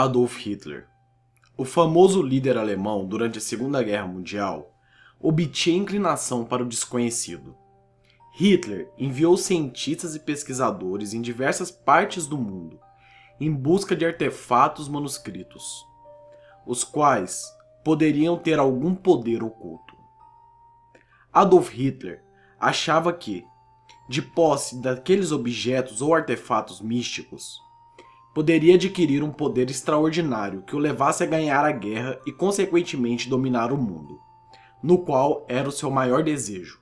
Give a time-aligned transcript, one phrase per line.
[0.00, 0.86] Adolf Hitler.
[1.56, 4.72] O famoso líder alemão durante a Segunda Guerra Mundial
[5.20, 7.56] obtinha inclinação para o desconhecido.
[8.32, 12.78] Hitler enviou cientistas e pesquisadores em diversas partes do mundo
[13.40, 15.84] em busca de artefatos manuscritos,
[16.64, 17.42] os quais
[17.84, 19.96] poderiam ter algum poder oculto.
[21.32, 22.22] Adolf Hitler
[22.60, 23.44] achava que,
[24.08, 27.66] de posse daqueles objetos ou artefatos místicos,
[28.38, 33.72] poderia adquirir um poder extraordinário que o levasse a ganhar a guerra e, consequentemente, dominar
[33.72, 34.16] o mundo,
[34.80, 36.78] no qual era o seu maior desejo.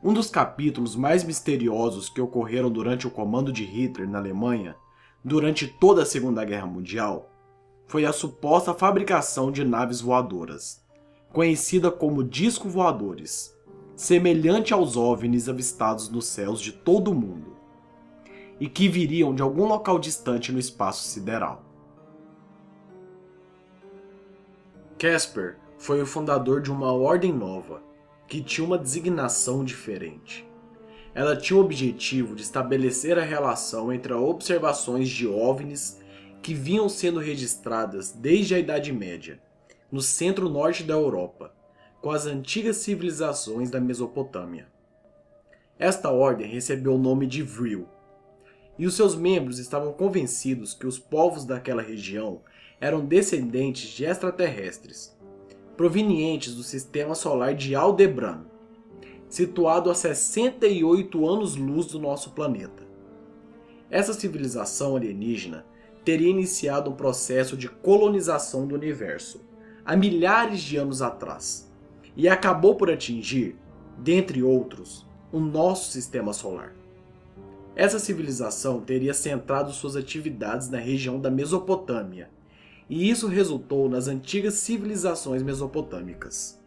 [0.00, 4.76] Um dos capítulos mais misteriosos que ocorreram durante o comando de Hitler na Alemanha,
[5.24, 7.28] durante toda a Segunda Guerra Mundial,
[7.84, 10.80] foi a suposta fabricação de naves voadoras,
[11.32, 13.52] conhecida como disco voadores,
[13.96, 17.55] semelhante aos OVNIs avistados nos céus de todo o mundo
[18.60, 21.64] e que viriam de algum local distante no espaço sideral.
[24.98, 27.82] Casper foi o fundador de uma ordem nova,
[28.26, 30.48] que tinha uma designação diferente.
[31.14, 36.00] Ela tinha o objetivo de estabelecer a relação entre as observações de OVNIs
[36.42, 39.40] que vinham sendo registradas desde a Idade Média,
[39.90, 41.52] no centro-norte da Europa,
[42.00, 44.68] com as antigas civilizações da Mesopotâmia.
[45.78, 47.88] Esta ordem recebeu o nome de Vril,
[48.78, 52.40] e os seus membros estavam convencidos que os povos daquela região
[52.80, 55.16] eram descendentes de extraterrestres,
[55.76, 58.44] provenientes do sistema solar de Aldebaran,
[59.28, 62.86] situado a 68 anos-luz do nosso planeta.
[63.90, 65.64] Essa civilização alienígena
[66.04, 69.40] teria iniciado um processo de colonização do universo
[69.84, 71.72] há milhares de anos atrás
[72.16, 73.56] e acabou por atingir,
[73.98, 76.74] dentre outros, o nosso sistema solar.
[77.76, 82.30] Essa civilização teria centrado suas atividades na região da Mesopotâmia,
[82.88, 86.58] e isso resultou nas antigas civilizações mesopotâmicas.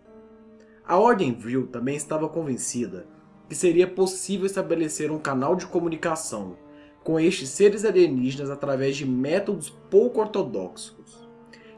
[0.85, 3.07] A Ordem Vril também estava convencida
[3.47, 6.55] que seria possível estabelecer um canal de comunicação
[7.03, 11.27] com estes seres alienígenas através de métodos pouco ortodoxos,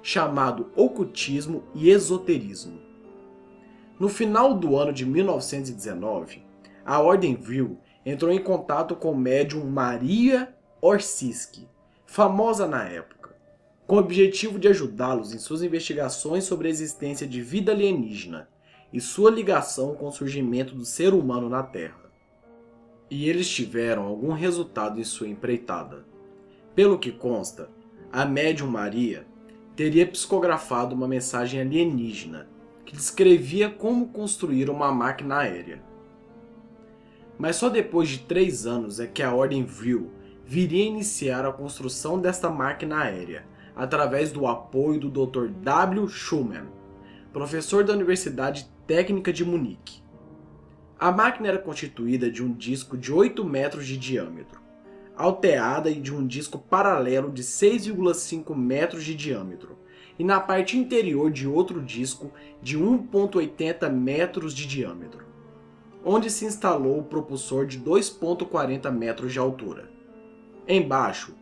[0.03, 2.81] chamado ocultismo e esoterismo.
[3.97, 6.43] No final do ano de 1919,
[6.83, 11.67] a Ordem Vril entrou em contato com o médium Maria Orsiski,
[12.05, 13.35] famosa na época,
[13.85, 18.49] com o objetivo de ajudá-los em suas investigações sobre a existência de vida alienígena
[18.91, 22.11] e sua ligação com o surgimento do ser humano na Terra.
[23.09, 26.05] E eles tiveram algum resultado em sua empreitada.
[26.73, 27.69] Pelo que consta,
[28.11, 29.25] a médium Maria
[29.75, 32.47] teria psicografado uma mensagem alienígena
[32.85, 35.90] que descrevia como construir uma máquina aérea
[37.41, 40.11] mas só depois de três anos é que a Ordem Vril
[40.45, 45.47] viria iniciar a construção desta máquina aérea, através do apoio do Dr.
[45.47, 46.07] W.
[46.07, 46.67] Schumann,
[47.33, 50.03] professor da Universidade Técnica de Munique.
[50.99, 54.61] A máquina era constituída de um disco de 8 metros de diâmetro,
[55.15, 59.79] alteada e de um disco paralelo de 6,5 metros de diâmetro,
[60.19, 62.31] e na parte interior de outro disco
[62.61, 65.30] de 1,80 metros de diâmetro
[66.03, 69.89] onde se instalou o propulsor de 2,40 metros de altura.
[70.67, 71.35] Embaixo,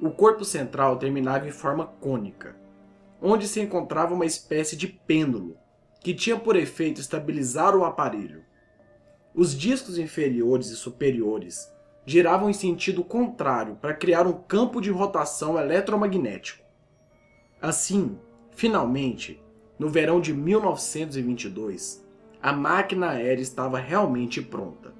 [0.00, 2.56] o corpo central terminava em forma cônica,
[3.20, 5.56] onde se encontrava uma espécie de pêndulo,
[6.00, 8.42] que tinha por efeito estabilizar o aparelho.
[9.34, 11.70] Os discos inferiores e superiores
[12.04, 16.64] giravam em sentido contrário para criar um campo de rotação eletromagnético.
[17.60, 18.18] Assim,
[18.50, 19.40] finalmente,
[19.78, 22.01] no verão de 1922,
[22.42, 24.92] a máquina aérea estava realmente pronta.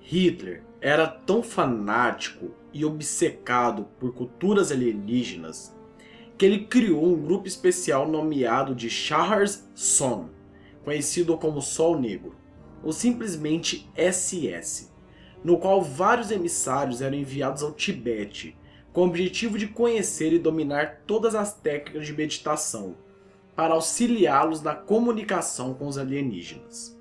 [0.00, 5.74] Hitler era tão fanático e obcecado por culturas alienígenas
[6.36, 10.28] que ele criou um grupo especial nomeado de Shahars Son,
[10.84, 12.34] conhecido como Sol Negro,
[12.82, 14.92] ou simplesmente SS,
[15.42, 18.56] no qual vários emissários eram enviados ao Tibete
[18.92, 22.96] com o objetivo de conhecer e dominar todas as técnicas de meditação
[23.56, 26.96] para auxiliá-los na comunicação com os alienígenas.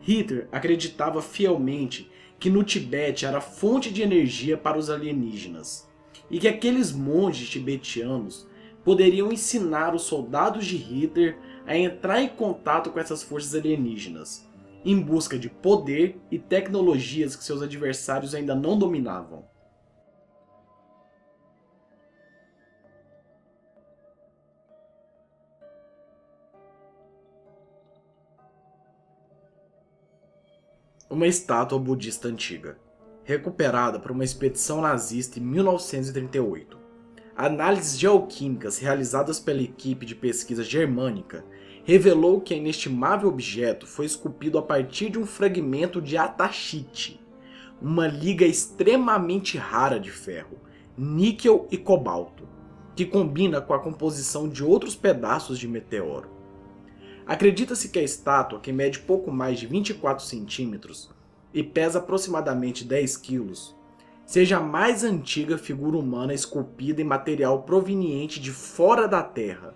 [0.00, 5.88] Hitler acreditava fielmente que no Tibete era fonte de energia para os alienígenas
[6.30, 8.46] e que aqueles monges tibetianos
[8.84, 14.46] poderiam ensinar os soldados de Hitler a entrar em contato com essas forças alienígenas,
[14.84, 19.46] em busca de poder e tecnologias que seus adversários ainda não dominavam.
[31.14, 32.76] Uma estátua budista antiga,
[33.22, 36.76] recuperada por uma expedição nazista em 1938.
[37.36, 41.44] análises geoquímicas realizadas pela equipe de pesquisa germânica
[41.84, 47.20] revelou que a inestimável objeto foi esculpido a partir de um fragmento de atachite,
[47.80, 50.58] uma liga extremamente rara de ferro,
[50.96, 52.48] níquel e cobalto,
[52.96, 56.30] que combina com a composição de outros pedaços de meteoro.
[57.26, 61.10] Acredita-se que a estátua, que mede pouco mais de 24 centímetros
[61.54, 63.74] e pesa aproximadamente 10 quilos,
[64.26, 69.74] seja a mais antiga figura humana esculpida em material proveniente de fora da Terra.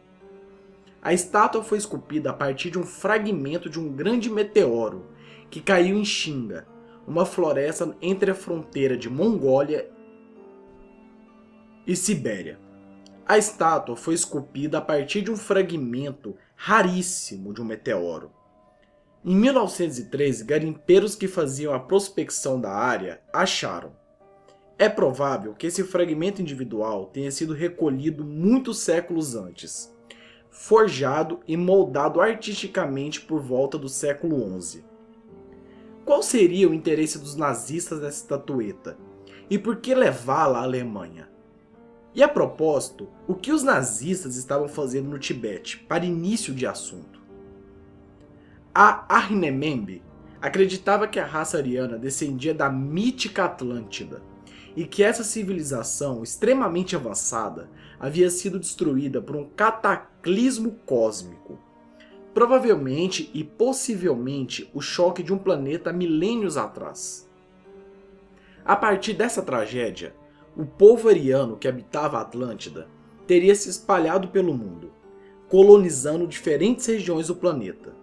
[1.01, 5.07] A estátua foi esculpida a partir de um fragmento de um grande meteoro
[5.49, 6.67] que caiu em Xinga,
[7.07, 9.89] uma floresta entre a fronteira de Mongólia
[11.87, 12.59] e Sibéria.
[13.27, 18.33] A estátua foi esculpida a partir de um fragmento raríssimo de um meteoro.
[19.25, 23.93] Em 1913, garimpeiros que faziam a prospecção da área acharam
[24.77, 29.93] é provável que esse fragmento individual tenha sido recolhido muitos séculos antes,
[30.51, 34.85] forjado e moldado artisticamente por volta do século XI.
[36.05, 38.97] Qual seria o interesse dos nazistas nessa estatueta?
[39.49, 41.29] E por que levá-la à Alemanha?
[42.15, 47.21] E a propósito, o que os nazistas estavam fazendo no Tibete para início de assunto?
[48.75, 50.03] A Ahrinemembe
[50.41, 54.23] acreditava que a raça ariana descendia da mítica Atlântida,
[54.77, 57.69] e que essa civilização extremamente avançada
[57.99, 61.59] havia sido destruída por um cataclismo cósmico.
[62.33, 67.29] Provavelmente e possivelmente o choque de um planeta milênios atrás.
[68.65, 70.15] A partir dessa tragédia,
[70.59, 72.89] o povo ariano que habitava a Atlântida
[73.29, 74.93] teria se espalhado pelo mundo,
[75.49, 77.95] colonizando diferentes regiões do planeta.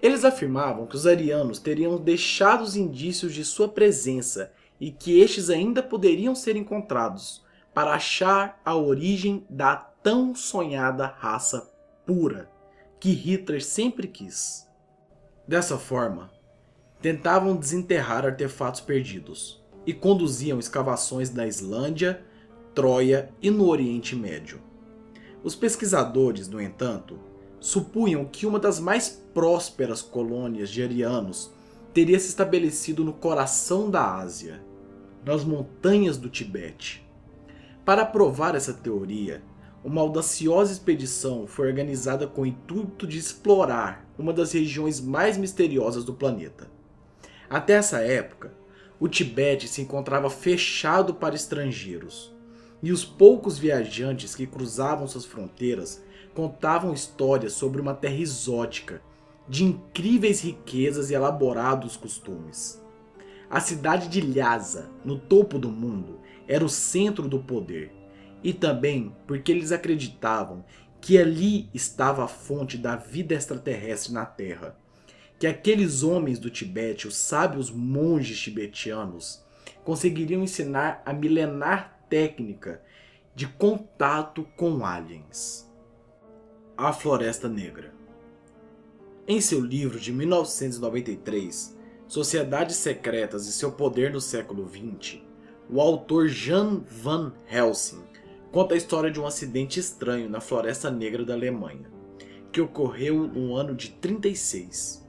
[0.00, 5.50] Eles afirmavam que os arianos teriam deixado os indícios de sua presença e que estes
[5.50, 11.70] ainda poderiam ser encontrados para achar a origem da tão sonhada raça
[12.06, 12.50] pura
[12.98, 14.66] que Hitler sempre quis.
[15.46, 16.30] Dessa forma,
[17.02, 22.22] tentavam desenterrar artefatos perdidos e conduziam escavações na Islândia,
[22.74, 24.60] Troia e no Oriente Médio.
[25.42, 27.18] Os pesquisadores, no entanto,
[27.58, 31.50] supunham que uma das mais prósperas colônias de arianos
[31.94, 34.62] teria se estabelecido no coração da Ásia
[35.24, 37.02] nas montanhas do Tibete.
[37.82, 39.42] Para provar essa teoria,
[39.82, 46.04] uma audaciosa expedição foi organizada com o intuito de explorar uma das regiões mais misteriosas
[46.04, 46.68] do planeta.
[47.48, 48.52] Até essa época,
[49.00, 52.34] o Tibete se encontrava fechado para estrangeiros,
[52.82, 56.02] e os poucos viajantes que cruzavam suas fronteiras
[56.34, 59.02] contavam histórias sobre uma terra exótica,
[59.48, 62.82] de incríveis riquezas e elaborados costumes.
[63.50, 67.90] A cidade de Lhasa, no topo do mundo, era o centro do poder.
[68.44, 70.64] E também porque eles acreditavam
[71.00, 74.76] que ali estava a fonte da vida extraterrestre na Terra.
[75.38, 79.44] Que aqueles homens do Tibete, os sábios monges tibetianos,
[79.84, 82.82] conseguiriam ensinar a milenar técnica
[83.34, 85.70] de contato com aliens.
[86.76, 87.94] A Floresta Negra.
[89.28, 91.78] Em seu livro de 1993,
[92.08, 95.20] Sociedades Secretas e seu poder no século XX,
[95.70, 98.02] o autor Jan van Helsing
[98.50, 101.90] conta a história de um acidente estranho na Floresta Negra da Alemanha,
[102.50, 105.06] que ocorreu no ano de 36.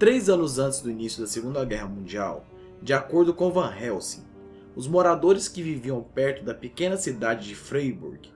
[0.00, 2.46] Três anos antes do início da Segunda Guerra Mundial,
[2.80, 4.24] de acordo com Van Helsing,
[4.74, 8.32] os moradores que viviam perto da pequena cidade de Freiburg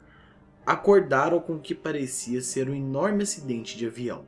[0.66, 4.26] acordaram com o que parecia ser um enorme acidente de avião.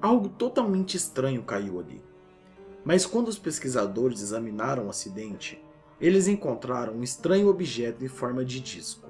[0.00, 2.00] Algo totalmente estranho caiu ali.
[2.84, 5.60] Mas quando os pesquisadores examinaram o acidente,
[6.00, 9.08] eles encontraram um estranho objeto em forma de disco.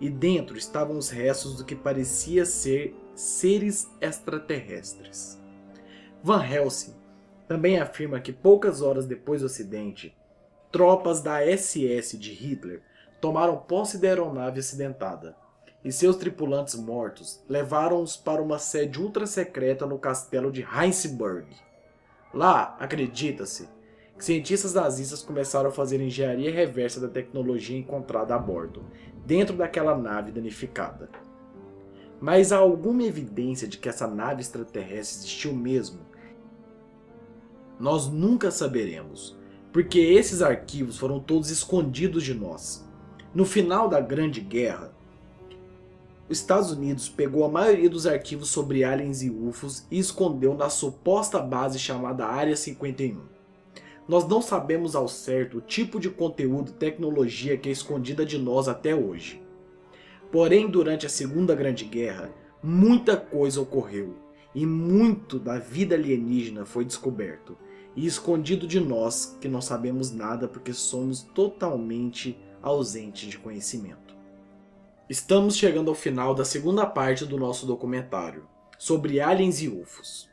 [0.00, 5.40] E dentro estavam os restos do que parecia ser seres extraterrestres.
[6.22, 6.94] Van Helsing
[7.48, 10.14] também afirma que poucas horas depois do acidente,
[10.70, 12.82] tropas da SS de Hitler
[13.20, 15.34] tomaram posse da aeronave acidentada
[15.82, 21.46] e seus tripulantes mortos levaram-os para uma sede ultra secreta no castelo de Heinsberg.
[22.34, 23.68] Lá, acredita-se,
[24.18, 28.84] que cientistas nazistas começaram a fazer engenharia reversa da tecnologia encontrada a bordo,
[29.24, 31.08] dentro daquela nave danificada.
[32.26, 36.00] Mas há alguma evidência de que essa nave extraterrestre existiu mesmo?
[37.78, 39.38] Nós nunca saberemos,
[39.72, 42.84] porque esses arquivos foram todos escondidos de nós.
[43.32, 44.92] No final da Grande Guerra,
[46.28, 50.68] os Estados Unidos pegou a maioria dos arquivos sobre aliens e UFOs e escondeu na
[50.68, 53.20] suposta base chamada Área 51.
[54.08, 58.36] Nós não sabemos ao certo o tipo de conteúdo e tecnologia que é escondida de
[58.36, 59.45] nós até hoje.
[60.30, 62.30] Porém, durante a Segunda Grande Guerra,
[62.62, 64.16] muita coisa ocorreu
[64.54, 67.56] e muito da vida alienígena foi descoberto
[67.94, 74.16] e escondido de nós que não sabemos nada porque somos totalmente ausentes de conhecimento.
[75.08, 80.28] Estamos chegando ao final da segunda parte do nosso documentário sobre aliens e UFOs.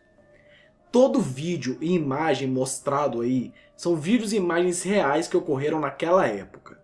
[0.92, 6.83] Todo vídeo e imagem mostrado aí são vídeos e imagens reais que ocorreram naquela época.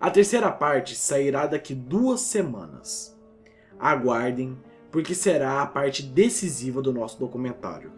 [0.00, 3.18] A terceira parte sairá daqui duas semanas.
[3.80, 4.56] Aguardem,
[4.92, 7.90] porque será a parte decisiva do nosso documentário.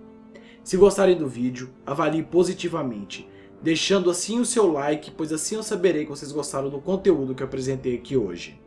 [0.64, 3.28] Se gostarem do vídeo, avalie positivamente,
[3.62, 7.42] deixando assim o seu like, pois assim eu saberei que vocês gostaram do conteúdo que
[7.42, 8.58] eu apresentei aqui hoje.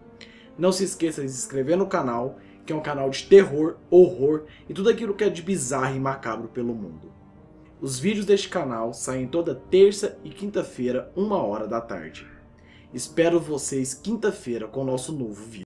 [0.55, 4.43] Não se esqueça de se inscrever no canal, que é um canal de terror, horror
[4.69, 7.11] e tudo aquilo que é de bizarro e macabro pelo mundo.
[7.81, 12.32] Os vídeos deste canal saem toda terça e quinta-feira, uma hora da tarde.
[12.93, 15.62] Espero vocês quinta-feira com o nosso novo vídeo.